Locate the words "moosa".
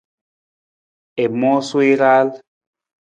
1.39-1.79